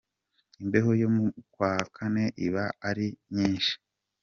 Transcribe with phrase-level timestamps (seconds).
[0.61, 3.73] Imbeho yo mu kwa kane iba ari nyinshi!